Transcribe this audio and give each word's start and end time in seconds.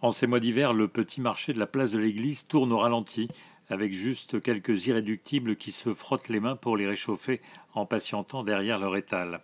En 0.00 0.12
ces 0.12 0.28
mois 0.28 0.38
d'hiver, 0.38 0.72
le 0.72 0.86
petit 0.86 1.20
marché 1.20 1.52
de 1.52 1.58
la 1.58 1.66
place 1.66 1.90
de 1.90 1.98
l'église 1.98 2.46
tourne 2.46 2.72
au 2.72 2.78
ralenti, 2.78 3.28
avec 3.68 3.92
juste 3.92 4.40
quelques 4.40 4.86
irréductibles 4.86 5.56
qui 5.56 5.72
se 5.72 5.92
frottent 5.92 6.28
les 6.28 6.38
mains 6.38 6.54
pour 6.54 6.76
les 6.76 6.86
réchauffer 6.86 7.40
en 7.74 7.84
patientant 7.84 8.44
derrière 8.44 8.78
leur 8.78 8.96
étal. 8.96 9.40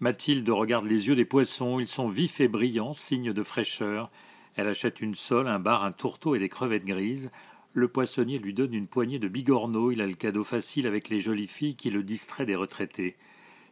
Mathilde 0.00 0.50
regarde 0.50 0.86
les 0.86 1.06
yeux 1.06 1.14
des 1.14 1.24
poissons, 1.24 1.78
ils 1.78 1.86
sont 1.86 2.08
vifs 2.08 2.40
et 2.40 2.48
brillants, 2.48 2.92
signe 2.92 3.32
de 3.32 3.42
fraîcheur. 3.44 4.10
Elle 4.56 4.66
achète 4.66 5.00
une 5.00 5.14
sole, 5.14 5.46
un 5.46 5.60
bar, 5.60 5.84
un 5.84 5.92
tourteau 5.92 6.34
et 6.34 6.40
des 6.40 6.48
crevettes 6.48 6.84
grises. 6.84 7.30
Le 7.72 7.86
poissonnier 7.86 8.38
lui 8.38 8.52
donne 8.52 8.74
une 8.74 8.88
poignée 8.88 9.20
de 9.20 9.28
bigorneaux, 9.28 9.92
il 9.92 10.02
a 10.02 10.06
le 10.06 10.14
cadeau 10.14 10.42
facile 10.42 10.88
avec 10.88 11.08
les 11.08 11.20
jolies 11.20 11.46
filles 11.46 11.76
qui 11.76 11.90
le 11.90 12.02
distraient 12.02 12.46
des 12.46 12.56
retraités. 12.56 13.16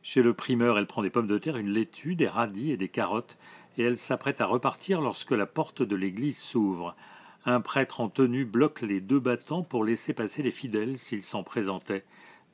Chez 0.03 0.23
le 0.23 0.35
primeur, 0.35 0.79
elle 0.79 0.87
prend 0.87 1.03
des 1.03 1.11
pommes 1.11 1.29
de 1.29 1.39
terre, 1.39 1.57
une 1.57 1.71
laitue, 1.71 2.17
des 2.17 2.29
radis 2.29 2.73
et 2.73 2.77
des 2.77 2.89
carottes, 2.89 3.39
et 3.79 3.83
elle 3.83 3.99
s'apprête 3.99 4.41
à 4.41 4.47
repartir 4.47 5.01
lorsque 5.01 5.33
la 5.33 5.47
porte 5.47 5.83
de 5.83 5.97
l'église 5.97 6.39
s'ouvre. 6.39 6.97
Un 7.45 7.61
prêtre 7.61 8.01
en 8.01 8.09
tenue 8.09 8.45
bloque 8.45 8.83
les 8.83 9.01
deux 9.01 9.19
battants 9.19 9.63
pour 9.63 9.85
laisser 9.85 10.13
passer 10.13 10.43
les 10.43 10.51
fidèles 10.51 10.99
s'ils 10.99 11.23
s'en 11.23 11.43
présentaient. 11.43 12.05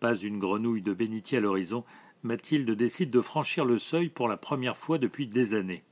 Pas 0.01 0.15
une 0.15 0.39
grenouille 0.39 0.83
de 0.83 0.95
bénitier 0.95 1.39
à 1.39 1.41
l'horizon, 1.41 1.85
Mathilde 2.23 2.71
décide 2.71 3.11
de 3.11 3.21
franchir 3.21 3.65
le 3.65 3.79
seuil 3.79 4.09
pour 4.09 4.29
la 4.29 4.37
première 4.37 4.77
fois 4.77 4.99
depuis 4.99 5.27
des 5.27 5.55
années. 5.55 5.85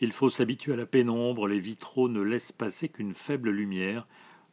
Il 0.00 0.12
faut 0.12 0.30
s'habituer 0.30 0.72
à 0.72 0.76
la 0.76 0.86
pénombre, 0.86 1.46
les 1.46 1.60
vitraux 1.60 2.08
ne 2.08 2.22
laissent 2.22 2.52
passer 2.52 2.88
qu'une 2.88 3.14
faible 3.14 3.50
lumière. 3.50 4.06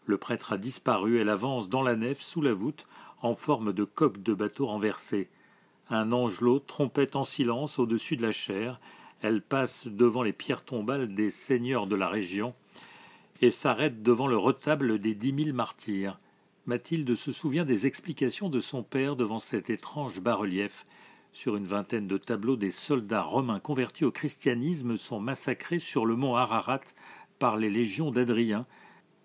Le 0.06 0.18
prêtre 0.18 0.54
a 0.54 0.58
disparu, 0.58 1.20
elle 1.20 1.30
avance 1.30 1.70
dans 1.70 1.82
la 1.82 1.96
nef 1.96 2.22
sous 2.22 2.42
la 2.42 2.54
voûte 2.54 2.86
en 3.22 3.34
forme 3.34 3.74
de 3.74 3.84
coque 3.84 4.22
de 4.22 4.34
bateau 4.34 4.68
renversée. 4.68 5.30
Un 5.90 6.12
angelot 6.12 6.60
trompette 6.60 7.16
en 7.16 7.24
silence 7.24 7.80
au-dessus 7.80 8.16
de 8.16 8.22
la 8.22 8.32
chair, 8.32 8.80
elle 9.22 9.42
passe 9.42 9.88
devant 9.88 10.24
les 10.24 10.34
pierres 10.34 10.64
tombales 10.64 11.14
des 11.14 11.30
seigneurs 11.30 11.88
de 11.88 11.96
la 11.96 12.08
région 12.08 12.54
et 13.42 13.52
s'arrête 13.52 14.04
devant 14.04 14.28
le 14.28 14.38
retable 14.38 15.00
des 15.00 15.16
dix 15.16 15.34
mille 15.34 15.54
martyrs. 15.54 16.18
Mathilde 16.66 17.16
se 17.16 17.32
souvient 17.32 17.66
des 17.66 17.88
explications 17.88 18.50
de 18.50 18.60
son 18.60 18.84
père 18.84 19.16
devant 19.16 19.40
cet 19.40 19.70
étrange 19.70 20.22
bas-relief. 20.22 20.86
Sur 21.32 21.56
une 21.56 21.66
vingtaine 21.66 22.08
de 22.08 22.18
tableaux, 22.18 22.58
des 22.58 22.72
soldats 22.72 23.22
romains 23.22 23.60
convertis 23.60 24.06
au 24.06 24.12
christianisme 24.12 24.98
sont 24.98 25.20
massacrés 25.20 25.80
sur 25.80 26.06
le 26.06 26.16
mont 26.16 26.36
Ararat 26.36 26.82
par 27.40 27.58
les 27.58 27.70
légions 27.70 28.12
d'Adrien. 28.12 28.66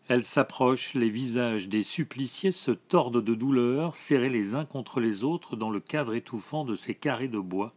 Elle 0.07 0.25
s'approche, 0.25 0.95
les 0.95 1.09
visages 1.09 1.69
des 1.69 1.83
suppliciés 1.83 2.53
se 2.53 2.71
tordent 2.71 3.25
de 3.25 3.35
douleur, 3.35 3.97
serrés 3.97 4.29
les 4.29 4.55
uns 4.55 4.65
contre 4.65 5.01
les 5.01 5.25
autres 5.25 5.57
dans 5.57 5.71
le 5.71 5.81
cadre 5.81 6.15
étouffant 6.15 6.65
de 6.65 6.75
ces 6.75 6.95
carrés 6.95 7.29
de 7.29 7.39
bois. 7.39 7.75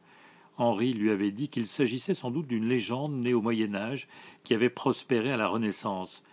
Henri 0.57 0.93
lui 0.93 1.11
avait 1.11 1.31
dit 1.31 1.49
qu'il 1.49 1.67
s'agissait 1.67 2.13
sans 2.13 2.31
doute 2.31 2.47
d'une 2.47 2.67
légende 2.67 3.13
née 3.13 3.33
au 3.33 3.41
Moyen 3.41 3.75
Âge 3.75 4.07
qui 4.43 4.53
avait 4.53 4.69
prospéré 4.69 5.31
à 5.31 5.37
la 5.37 5.47
Renaissance. 5.47 6.23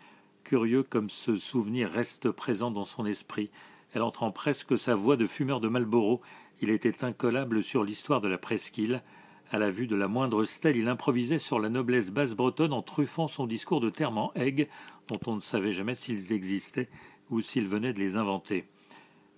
Curieux 0.45 0.83
comme 0.83 1.11
ce 1.11 1.37
souvenir 1.37 1.91
reste 1.91 2.31
présent 2.31 2.71
dans 2.71 2.85
son 2.85 3.07
esprit, 3.07 3.51
elle 3.95 4.03
entend 4.03 4.31
presque 4.31 4.77
sa 4.77 4.95
voix 4.95 5.17
de 5.17 5.27
fumeur 5.27 5.61
de 5.61 5.69
Marlborough. 5.69 6.21
Il 6.61 6.71
était 6.71 7.05
incollable 7.05 7.63
sur 7.63 7.85
l'histoire 7.85 8.21
de 8.21 8.29
la 8.29 8.39
presqu'île. 8.39 9.03
À 9.53 9.59
la 9.59 9.71
vue 9.71 9.87
de 9.87 9.95
la 9.95 10.09
moindre 10.09 10.45
stèle, 10.45 10.77
il 10.77 10.89
improvisait 10.89 11.39
sur 11.39 11.61
la 11.61 11.69
noblesse 11.69 12.11
basse 12.11 12.35
bretonne 12.35 12.73
en 12.73 12.83
truffant 12.83 13.29
son 13.29 13.47
discours 13.47 13.81
de 13.81 13.91
termes 13.91 14.19
en 14.19 14.33
dont 15.09 15.21
on 15.27 15.37
ne 15.37 15.41
savait 15.41 15.73
jamais 15.73 15.95
s'ils 15.95 16.33
existaient 16.33 16.89
ou 17.31 17.41
s'il 17.41 17.69
venait 17.69 17.93
de 17.93 18.01
les 18.01 18.17
inventer. 18.17 18.65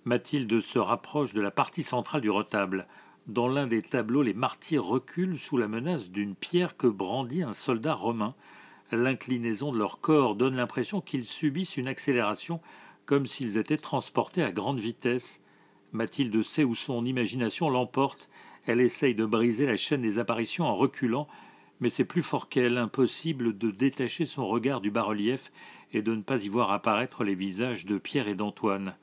Mathilde 0.05 0.59
se 0.59 0.79
rapproche 0.79 1.33
de 1.33 1.41
la 1.41 1.51
partie 1.51 1.83
centrale 1.83 2.21
du 2.21 2.29
retable. 2.29 2.87
Dans 3.27 3.49
l'un 3.49 3.67
des 3.67 3.81
tableaux, 3.81 4.21
les 4.21 4.33
martyrs 4.33 4.85
reculent 4.85 5.37
sous 5.37 5.57
la 5.57 5.67
menace 5.67 6.11
d'une 6.11 6.33
pierre 6.33 6.77
que 6.77 6.87
brandit 6.87 7.43
un 7.43 7.53
soldat 7.53 7.93
romain. 7.93 8.35
L'inclinaison 8.93 9.73
de 9.73 9.77
leur 9.77 9.99
corps 9.99 10.35
donne 10.35 10.55
l'impression 10.55 11.01
qu'ils 11.01 11.25
subissent 11.25 11.75
une 11.75 11.89
accélération 11.89 12.61
comme 13.05 13.25
s'ils 13.25 13.57
étaient 13.57 13.77
transportés 13.77 14.43
à 14.43 14.53
grande 14.53 14.79
vitesse. 14.79 15.41
Mathilde 15.91 16.41
sait 16.41 16.63
où 16.63 16.73
son 16.73 17.05
imagination 17.05 17.69
l'emporte. 17.69 18.29
Elle 18.65 18.79
essaye 18.79 19.13
de 19.13 19.25
briser 19.25 19.65
la 19.65 19.77
chaîne 19.77 20.01
des 20.01 20.19
apparitions 20.19 20.65
en 20.65 20.75
reculant, 20.75 21.27
mais 21.81 21.89
c'est 21.89 22.05
plus 22.05 22.23
fort 22.23 22.47
qu'elle, 22.47 22.77
impossible 22.77 23.57
de 23.57 23.71
détacher 23.71 24.23
son 24.23 24.47
regard 24.47 24.79
du 24.79 24.89
bas-relief 24.89 25.51
et 25.91 26.01
de 26.01 26.15
ne 26.15 26.21
pas 26.21 26.45
y 26.45 26.47
voir 26.47 26.71
apparaître 26.71 27.25
les 27.25 27.35
visages 27.35 27.85
de 27.85 27.97
Pierre 27.97 28.29
et 28.29 28.35
d'Antoine. 28.35 28.95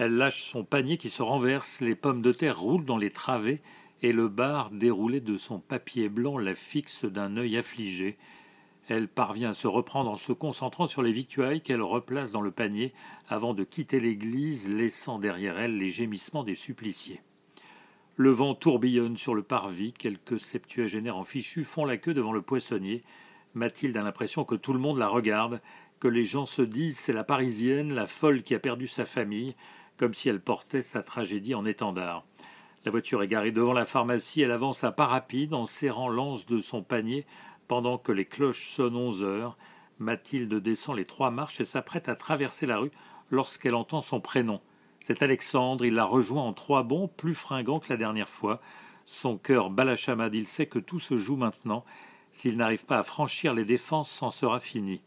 Elle 0.00 0.16
lâche 0.16 0.44
son 0.44 0.64
panier 0.64 0.96
qui 0.96 1.10
se 1.10 1.20
renverse, 1.20 1.82
les 1.82 1.94
pommes 1.94 2.22
de 2.22 2.32
terre 2.32 2.58
roulent 2.58 2.86
dans 2.86 2.96
les 2.96 3.10
travées, 3.10 3.60
et 4.00 4.12
le 4.12 4.28
bar 4.28 4.70
déroulé 4.70 5.20
de 5.20 5.36
son 5.36 5.60
papier 5.60 6.08
blanc 6.08 6.38
la 6.38 6.54
fixe 6.54 7.04
d'un 7.04 7.36
œil 7.36 7.58
affligé. 7.58 8.16
Elle 8.88 9.08
parvient 9.08 9.50
à 9.50 9.52
se 9.52 9.66
reprendre 9.66 10.10
en 10.10 10.16
se 10.16 10.32
concentrant 10.32 10.86
sur 10.86 11.02
les 11.02 11.12
victuailles 11.12 11.60
qu'elle 11.60 11.82
replace 11.82 12.32
dans 12.32 12.40
le 12.40 12.50
panier 12.50 12.94
avant 13.28 13.52
de 13.52 13.62
quitter 13.62 14.00
l'église, 14.00 14.70
laissant 14.70 15.18
derrière 15.18 15.58
elle 15.58 15.76
les 15.76 15.90
gémissements 15.90 16.44
des 16.44 16.54
suppliciés. 16.54 17.20
Le 18.16 18.30
vent 18.30 18.54
tourbillonne 18.54 19.18
sur 19.18 19.34
le 19.34 19.42
parvis, 19.42 19.92
quelques 19.92 20.40
septuagénaires 20.40 21.18
en 21.18 21.24
fichu 21.24 21.62
font 21.62 21.84
la 21.84 21.98
queue 21.98 22.14
devant 22.14 22.32
le 22.32 22.40
poissonnier. 22.40 23.02
Mathilde 23.52 23.98
a 23.98 24.02
l'impression 24.02 24.44
que 24.44 24.54
tout 24.54 24.72
le 24.72 24.78
monde 24.78 24.96
la 24.96 25.08
regarde, 25.08 25.60
que 25.98 26.08
les 26.08 26.24
gens 26.24 26.46
se 26.46 26.62
disent 26.62 26.98
c'est 26.98 27.12
la 27.12 27.22
parisienne, 27.22 27.92
la 27.92 28.06
folle 28.06 28.42
qui 28.42 28.54
a 28.54 28.58
perdu 28.58 28.88
sa 28.88 29.04
famille, 29.04 29.54
comme 30.00 30.14
si 30.14 30.30
elle 30.30 30.40
portait 30.40 30.80
sa 30.80 31.02
tragédie 31.02 31.54
en 31.54 31.66
étendard. 31.66 32.24
La 32.86 32.90
voiture 32.90 33.22
est 33.22 33.28
garée 33.28 33.52
devant 33.52 33.74
la 33.74 33.84
pharmacie, 33.84 34.40
elle 34.40 34.50
avance 34.50 34.82
à 34.82 34.92
pas 34.92 35.04
rapide 35.04 35.52
en 35.52 35.66
serrant 35.66 36.08
l'anse 36.08 36.46
de 36.46 36.58
son 36.58 36.82
panier 36.82 37.26
pendant 37.68 37.98
que 37.98 38.10
les 38.10 38.24
cloches 38.24 38.70
sonnent 38.70 38.96
onze 38.96 39.22
heures. 39.22 39.58
Mathilde 39.98 40.54
descend 40.54 40.96
les 40.96 41.04
trois 41.04 41.30
marches 41.30 41.60
et 41.60 41.66
s'apprête 41.66 42.08
à 42.08 42.16
traverser 42.16 42.64
la 42.64 42.78
rue 42.78 42.92
lorsqu'elle 43.30 43.74
entend 43.74 44.00
son 44.00 44.22
prénom. 44.22 44.62
C'est 45.00 45.22
Alexandre, 45.22 45.84
il 45.84 45.92
la 45.92 46.06
rejoint 46.06 46.44
en 46.44 46.54
trois 46.54 46.82
bonds, 46.82 47.06
plus 47.06 47.34
fringant 47.34 47.78
que 47.78 47.90
la 47.90 47.98
dernière 47.98 48.30
fois. 48.30 48.62
Son 49.04 49.36
cœur 49.36 49.68
bat 49.68 49.84
la 49.84 49.96
chamade, 49.96 50.34
il 50.34 50.48
sait 50.48 50.64
que 50.64 50.78
tout 50.78 50.98
se 50.98 51.18
joue 51.18 51.36
maintenant. 51.36 51.84
S'il 52.32 52.56
n'arrive 52.56 52.86
pas 52.86 53.00
à 53.00 53.02
franchir 53.02 53.52
les 53.52 53.66
défenses, 53.66 54.10
c'en 54.10 54.30
sera 54.30 54.60
fini. 54.60 55.02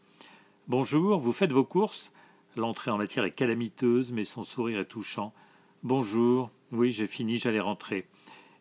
Bonjour, 0.68 1.18
vous 1.18 1.32
faites 1.32 1.50
vos 1.50 1.64
courses? 1.64 2.12
L'entrée 2.56 2.92
en 2.92 2.98
matière 2.98 3.24
est 3.24 3.32
calamiteuse, 3.32 4.12
mais 4.12 4.24
son 4.24 4.44
sourire 4.44 4.78
est 4.78 4.84
touchant. 4.84 5.34
Bonjour, 5.82 6.50
oui, 6.70 6.92
j'ai 6.92 7.08
fini, 7.08 7.36
j'allais 7.36 7.60
rentrer. 7.60 8.06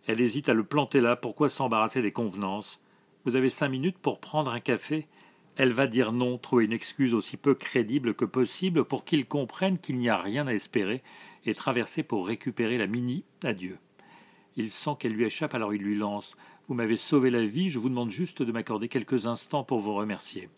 Elle 0.08 0.20
hésite 0.20 0.50
à 0.50 0.56
le 0.56 0.64
planter 0.64 1.00
là, 1.00 1.16
pourquoi 1.16 1.48
s'embarrasser 1.48 2.02
des 2.02 2.12
convenances? 2.12 2.82
Vous 3.24 3.36
avez 3.36 3.50
cinq 3.50 3.70
minutes 3.70 4.00
pour 4.00 4.20
prendre 4.20 4.52
un 4.52 4.60
café? 4.60 5.08
Elle 5.56 5.72
va 5.72 5.86
dire 5.86 6.12
non, 6.12 6.40
trouver 6.40 6.66
une 6.66 6.74
excuse 6.74 7.14
aussi 7.14 7.38
peu 7.38 7.54
crédible 7.54 8.16
que 8.16 8.26
possible 8.26 8.84
pour 8.84 9.06
qu'il 9.06 9.28
comprenne 9.28 9.78
qu'il 9.78 10.00
n'y 10.00 10.10
a 10.10 10.18
rien 10.18 10.48
à 10.48 10.54
espérer, 10.54 11.04
et 11.46 11.54
traverser 11.54 12.02
pour 12.02 12.26
récupérer 12.26 12.80
la 12.80 12.88
mini. 12.88 13.24
Adieu. 13.44 13.78
Il 14.56 14.72
sent 14.72 14.96
qu'elle 15.00 15.14
lui 15.14 15.26
échappe, 15.26 15.54
alors 15.54 15.74
il 15.74 15.82
lui 15.82 15.96
lance. 15.96 16.36
Vous 16.68 16.74
m'avez 16.74 16.96
sauvé 16.96 17.30
la 17.30 17.44
vie, 17.44 17.70
je 17.70 17.78
vous 17.78 17.90
demande 17.90 18.10
juste 18.10 18.42
de 18.42 18.52
m'accorder 18.52 18.88
quelques 18.88 19.28
instants 19.28 19.64
pour 19.64 19.80
vous 19.80 19.94
remercier. 19.94 20.50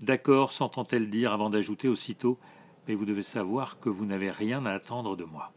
D'accord, 0.00 0.52
s'entend-elle 0.52 1.10
dire 1.10 1.32
avant 1.32 1.50
d'ajouter 1.50 1.88
aussitôt 1.88 2.38
mais 2.86 2.94
vous 2.94 3.04
devez 3.04 3.22
savoir 3.22 3.80
que 3.80 3.88
vous 3.88 4.04
n'avez 4.04 4.30
rien 4.30 4.64
à 4.66 4.72
attendre 4.72 5.16
de 5.16 5.24
moi. 5.24 5.52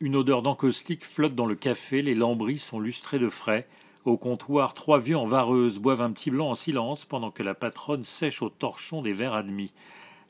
Une 0.00 0.16
odeur 0.16 0.42
d'encaustique 0.42 1.04
flotte 1.04 1.34
dans 1.34 1.46
le 1.46 1.56
café, 1.56 2.02
les 2.02 2.14
lambris 2.14 2.58
sont 2.58 2.78
lustrés 2.78 3.18
de 3.18 3.28
frais. 3.28 3.66
Au 4.04 4.16
comptoir, 4.16 4.74
trois 4.74 5.00
vieux 5.00 5.16
en 5.16 5.26
vareuse 5.26 5.80
boivent 5.80 6.02
un 6.02 6.12
petit 6.12 6.30
blanc 6.30 6.50
en 6.50 6.54
silence 6.54 7.04
pendant 7.04 7.30
que 7.30 7.42
la 7.42 7.54
patronne 7.54 8.04
sèche 8.04 8.42
au 8.42 8.48
torchon 8.48 9.02
des 9.02 9.12
verres 9.12 9.34
admis. 9.34 9.72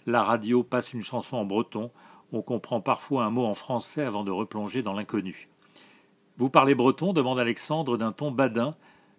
La 0.06 0.22
radio 0.22 0.62
passe 0.62 0.95
une 0.95 1.03
chanson 1.03 1.37
en 1.37 1.45
breton. 1.45 1.91
On 2.33 2.41
comprend 2.41 2.81
parfois 2.81 3.25
un 3.25 3.31
mot 3.31 3.45
en 3.45 3.55
français 3.55 4.03
avant 4.03 4.25
de 4.25 4.31
replonger 4.31 4.83
dans 4.83 4.95
l'inconnu. 4.95 5.49
Vous 6.39 6.49
parlez 6.49 6.75
breton 6.75 7.12
demande 7.12 7.39
Alexandre 7.39 7.99
d'un 7.99 8.12
ton 8.12 8.31
badin, 8.31 8.75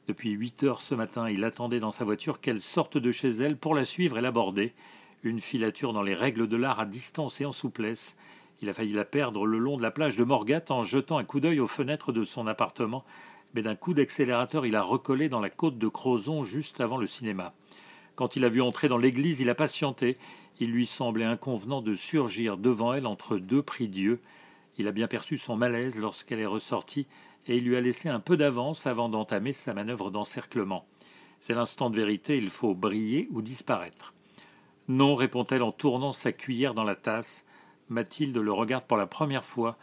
depuis 0.09 0.31
huit 0.31 0.63
heures 0.63 0.81
ce 0.81 0.95
matin, 0.95 1.29
il 1.29 1.43
attendait 1.43 1.79
dans 1.79 1.91
sa 1.91 2.03
voiture 2.03 2.41
qu'elle 2.41 2.61
sorte 2.61 2.97
de 2.97 3.11
chez 3.11 3.29
elle 3.29 3.57
pour 3.57 3.75
la 3.75 3.85
suivre 3.85 4.17
et 4.17 4.21
l'aborder. 4.21 4.73
Une 5.21 5.39
filature 5.39 5.93
dans 5.93 6.01
les 6.01 6.15
règles 6.15 6.47
de 6.47 6.57
l'art 6.57 6.79
à 6.79 6.87
distance 6.87 7.39
et 7.41 7.45
en 7.45 7.51
souplesse. 7.51 8.15
Il 8.63 8.69
a 8.69 8.73
failli 8.73 8.91
la 8.91 9.05
perdre 9.05 9.45
le 9.45 9.59
long 9.59 9.77
de 9.77 9.83
la 9.83 9.91
plage 9.91 10.17
de 10.17 10.23
Morgat 10.23 10.63
en 10.69 10.81
jetant 10.81 11.19
un 11.19 11.23
coup 11.23 11.39
d'œil 11.39 11.59
aux 11.59 11.67
fenêtres 11.67 12.11
de 12.11 12.23
son 12.23 12.47
appartement, 12.47 13.05
mais 13.53 13.61
d'un 13.61 13.75
coup 13.75 13.93
d'accélérateur, 13.93 14.65
il 14.65 14.75
a 14.75 14.81
recollé 14.81 15.29
dans 15.29 15.41
la 15.41 15.51
côte 15.51 15.77
de 15.77 15.87
Crozon 15.87 16.41
juste 16.41 16.81
avant 16.81 16.97
le 16.97 17.05
cinéma. 17.05 17.53
Quand 18.15 18.35
il 18.35 18.43
a 18.45 18.49
vu 18.49 18.63
entrer 18.63 18.89
dans 18.89 18.97
l'église, 18.97 19.41
il 19.41 19.49
a 19.51 19.55
patienté. 19.55 20.17
Il 20.59 20.71
lui 20.71 20.87
semblait 20.87 21.23
inconvenant 21.23 21.83
de 21.83 21.93
surgir 21.93 22.57
devant 22.57 22.95
elle 22.95 23.05
entre 23.05 23.37
deux 23.37 23.61
prie-dieu. 23.61 24.21
Il 24.79 24.87
a 24.87 24.91
bien 24.91 25.07
perçu 25.07 25.37
son 25.37 25.55
malaise 25.55 25.99
lorsqu'elle 25.99 26.39
est 26.39 26.47
ressortie 26.47 27.05
et 27.47 27.57
il 27.57 27.63
lui 27.63 27.75
a 27.75 27.81
laissé 27.81 28.09
un 28.09 28.19
peu 28.19 28.37
d'avance 28.37 28.87
avant 28.87 29.09
d'entamer 29.09 29.53
sa 29.53 29.73
manœuvre 29.73 30.11
d'encerclement. 30.11 30.85
C'est 31.39 31.53
l'instant 31.53 31.89
de 31.89 31.95
vérité, 31.95 32.37
il 32.37 32.49
faut 32.49 32.75
briller 32.75 33.27
ou 33.31 33.41
disparaître. 33.41 34.13
Non, 34.87 35.15
répond-elle 35.15 35.63
en 35.63 35.71
tournant 35.71 36.11
sa 36.11 36.31
cuillère 36.31 36.73
dans 36.73 36.83
la 36.83 36.95
tasse. 36.95 37.45
Mathilde 37.89 38.37
le 38.37 38.51
regarde 38.51 38.85
pour 38.85 38.97
la 38.97 39.07
première 39.07 39.45
fois. 39.45 39.77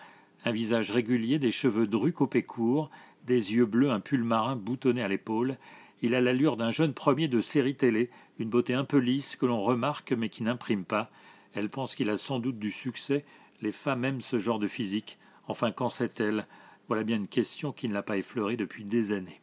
Un 0.45 0.51
visage 0.51 0.91
régulier, 0.91 1.39
des 1.39 1.51
cheveux 1.51 1.87
drus 1.87 2.13
coupés 2.13 2.43
courts, 2.43 2.91
des 3.25 3.55
yeux 3.55 3.67
bleus, 3.67 3.91
un 3.91 4.01
pull 4.01 4.23
marin 4.23 4.57
boutonné 4.57 5.03
à 5.03 5.09
l'épaule. 5.09 5.57
Il 6.03 6.15
a 6.15 6.21
l'allure 6.21 6.57
d'un 6.57 6.71
jeune 6.71 6.93
premier 6.93 7.27
de 7.29 7.41
série 7.41 7.75
télé, 7.75 8.11
une 8.39 8.51
beauté 8.51 8.75
un 8.75 8.85
peu 8.85 8.99
lisse 8.99 9.37
que 9.37 9.47
l'on 9.47 9.63
remarque 9.63 10.13
mais 10.13 10.29
qui 10.29 10.43
n'imprime 10.43 10.85
pas. 10.85 11.11
Elle 11.55 11.71
pense 11.71 11.95
qu'il 11.95 12.11
a 12.11 12.19
sans 12.19 12.39
doute 12.39 12.59
du 12.59 12.71
succès. 12.71 13.25
Les 13.63 13.73
femmes 13.73 14.05
aiment 14.05 14.21
ce 14.21 14.39
genre 14.39 14.59
de 14.59 14.69
physique. 14.69 15.19
Enfin, 15.49 15.71
qu'en 15.71 15.89
sait-elle? 15.89 16.47
Voilà 16.89 17.03
bien 17.03 17.17
une 17.17 17.29
question 17.29 17.73
qui 17.73 17.89
ne 17.89 17.95
l'a 17.95 18.03
pas 18.03 18.17
effleurée 18.17 18.57
depuis 18.57 18.85
des 18.85 19.13
années. 19.13 19.41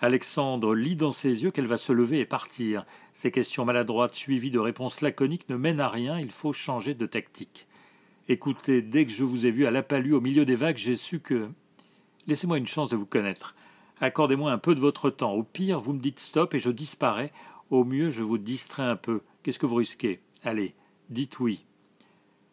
Alexandre 0.00 0.74
lit 0.74 0.96
dans 0.96 1.12
ses 1.12 1.44
yeux 1.44 1.50
qu'elle 1.50 1.66
va 1.66 1.76
se 1.76 1.92
lever 1.92 2.18
et 2.18 2.26
partir. 2.26 2.84
Ces 3.12 3.30
questions 3.30 3.64
maladroites 3.64 4.14
suivies 4.14 4.50
de 4.50 4.58
réponses 4.58 5.00
laconiques 5.00 5.48
ne 5.48 5.56
mènent 5.56 5.80
à 5.80 5.88
rien, 5.88 6.18
il 6.18 6.30
faut 6.30 6.52
changer 6.52 6.94
de 6.94 7.06
tactique. 7.06 7.66
Écoutez, 8.28 8.82
dès 8.82 9.06
que 9.06 9.12
je 9.12 9.22
vous 9.22 9.46
ai 9.46 9.50
vu 9.50 9.66
à 9.66 9.70
la 9.70 9.82
palue 9.82 10.12
au 10.12 10.20
milieu 10.20 10.44
des 10.44 10.56
vagues, 10.56 10.78
j'ai 10.78 10.96
su 10.96 11.20
que. 11.20 11.48
Laissez-moi 12.26 12.58
une 12.58 12.66
chance 12.66 12.90
de 12.90 12.96
vous 12.96 13.06
connaître. 13.06 13.54
Accordez-moi 14.00 14.50
un 14.50 14.58
peu 14.58 14.74
de 14.74 14.80
votre 14.80 15.10
temps. 15.10 15.32
Au 15.32 15.42
pire, 15.42 15.78
vous 15.78 15.92
me 15.92 16.00
dites 16.00 16.20
stop 16.20 16.54
et 16.54 16.58
je 16.58 16.70
disparais. 16.70 17.32
Au 17.70 17.84
mieux, 17.84 18.10
je 18.10 18.22
vous 18.22 18.38
distrais 18.38 18.82
un 18.82 18.96
peu. 18.96 19.20
Qu'est-ce 19.42 19.58
que 19.58 19.66
vous 19.66 19.76
risquez? 19.76 20.20
Allez, 20.42 20.74
dites 21.10 21.38
oui. 21.38 21.64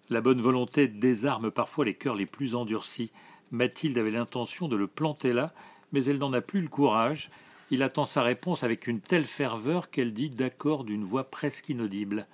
La 0.10 0.22
bonne 0.22 0.42
volonté 0.42 0.88
désarme 0.88 1.52
parfois 1.52 1.86
les 1.86 1.96
cœurs 1.96 2.16
les 2.16 2.26
plus 2.26 2.54
endurcis. 2.54 3.12
Mathilde 3.52 3.98
avait 3.98 4.12
l'intention 4.12 4.68
de 4.68 4.76
le 4.76 4.88
planter 4.88 5.34
là, 5.34 5.54
mais 5.92 6.06
elle 6.06 6.18
n'en 6.18 6.34
a 6.34 6.42
plus 6.42 6.62
le 6.62 6.70
courage. 6.70 7.30
Il 7.70 7.84
attend 7.84 8.06
sa 8.06 8.24
réponse 8.24 8.64
avec 8.64 8.88
une 8.88 9.02
telle 9.02 9.26
ferveur 9.26 9.90
qu'elle 9.90 10.14
dit 10.14 10.30
d'accord 10.30 10.84
d'une 10.84 11.04
voix 11.04 11.26
presque 11.26 11.70
inaudible. 11.70 12.28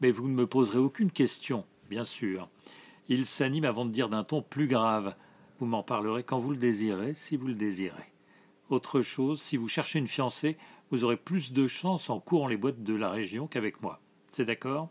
Mais 0.00 0.10
vous 0.10 0.28
ne 0.28 0.34
me 0.34 0.46
poserez 0.46 0.78
aucune 0.78 1.10
question, 1.10 1.64
bien 1.88 2.04
sûr. 2.04 2.48
Il 3.08 3.26
s'anime 3.26 3.64
avant 3.64 3.84
de 3.84 3.90
dire 3.90 4.08
d'un 4.08 4.24
ton 4.24 4.42
plus 4.42 4.66
grave. 4.66 5.14
Vous 5.60 5.66
m'en 5.66 5.82
parlerez 5.82 6.22
quand 6.22 6.38
vous 6.38 6.50
le 6.50 6.56
désirez, 6.56 7.14
si 7.14 7.36
vous 7.36 7.46
le 7.46 7.54
désirez. 7.54 8.12
Autre 8.70 9.02
chose, 9.02 9.40
si 9.40 9.56
vous 9.56 9.68
cherchez 9.68 9.98
une 9.98 10.06
fiancée, 10.06 10.56
vous 10.90 11.04
aurez 11.04 11.16
plus 11.16 11.52
de 11.52 11.66
chance 11.66 12.08
en 12.08 12.20
courant 12.20 12.48
les 12.48 12.56
boîtes 12.56 12.82
de 12.82 12.94
la 12.94 13.10
région 13.10 13.46
qu'avec 13.46 13.82
moi. 13.82 14.00
C'est 14.30 14.46
d'accord? 14.46 14.90